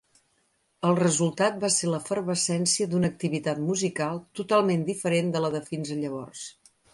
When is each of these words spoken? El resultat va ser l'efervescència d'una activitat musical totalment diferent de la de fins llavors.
El 0.87 0.95
resultat 0.99 1.59
va 1.63 1.69
ser 1.75 1.89
l'efervescència 1.91 2.87
d'una 2.95 3.11
activitat 3.15 3.61
musical 3.67 4.19
totalment 4.41 4.87
diferent 4.89 5.31
de 5.37 5.43
la 5.45 5.53
de 5.59 5.63
fins 5.69 5.95
llavors. 6.01 6.49